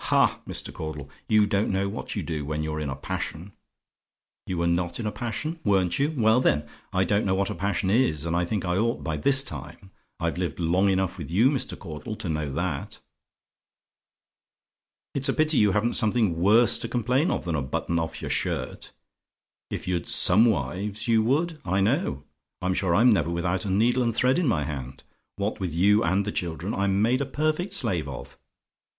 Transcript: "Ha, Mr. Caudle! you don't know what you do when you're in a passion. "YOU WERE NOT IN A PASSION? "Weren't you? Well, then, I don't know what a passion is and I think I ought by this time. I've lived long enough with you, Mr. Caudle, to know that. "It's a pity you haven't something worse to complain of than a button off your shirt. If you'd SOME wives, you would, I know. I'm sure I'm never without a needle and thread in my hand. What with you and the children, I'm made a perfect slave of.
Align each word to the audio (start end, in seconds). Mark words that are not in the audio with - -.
"Ha, 0.05 0.39
Mr. 0.47 0.73
Caudle! 0.73 1.11
you 1.27 1.45
don't 1.45 1.69
know 1.69 1.87
what 1.87 2.15
you 2.15 2.23
do 2.23 2.43
when 2.43 2.63
you're 2.63 2.79
in 2.79 2.89
a 2.89 2.95
passion. 2.95 3.51
"YOU 4.47 4.57
WERE 4.57 4.65
NOT 4.65 4.99
IN 4.99 5.05
A 5.05 5.11
PASSION? 5.11 5.59
"Weren't 5.63 5.99
you? 5.99 6.09
Well, 6.17 6.39
then, 6.41 6.67
I 6.91 7.03
don't 7.03 7.23
know 7.23 7.35
what 7.35 7.51
a 7.51 7.53
passion 7.53 7.91
is 7.91 8.25
and 8.25 8.35
I 8.35 8.43
think 8.43 8.65
I 8.65 8.77
ought 8.77 9.03
by 9.03 9.15
this 9.17 9.43
time. 9.43 9.91
I've 10.19 10.39
lived 10.39 10.59
long 10.59 10.89
enough 10.89 11.19
with 11.19 11.29
you, 11.29 11.51
Mr. 11.51 11.77
Caudle, 11.77 12.15
to 12.15 12.27
know 12.29 12.51
that. 12.51 12.99
"It's 15.13 15.29
a 15.29 15.33
pity 15.35 15.59
you 15.59 15.73
haven't 15.73 15.93
something 15.93 16.39
worse 16.41 16.79
to 16.79 16.87
complain 16.87 17.29
of 17.29 17.45
than 17.45 17.53
a 17.53 17.61
button 17.61 17.99
off 17.99 18.23
your 18.23 18.31
shirt. 18.31 18.91
If 19.69 19.87
you'd 19.87 20.07
SOME 20.07 20.45
wives, 20.45 21.07
you 21.07 21.21
would, 21.25 21.61
I 21.63 21.79
know. 21.79 22.23
I'm 22.59 22.73
sure 22.73 22.95
I'm 22.95 23.11
never 23.11 23.29
without 23.29 23.65
a 23.65 23.69
needle 23.69 24.01
and 24.01 24.15
thread 24.15 24.39
in 24.39 24.47
my 24.47 24.63
hand. 24.63 25.03
What 25.35 25.59
with 25.59 25.75
you 25.75 26.03
and 26.03 26.25
the 26.25 26.31
children, 26.31 26.73
I'm 26.73 27.03
made 27.03 27.21
a 27.21 27.25
perfect 27.27 27.73
slave 27.75 28.09
of. 28.09 28.39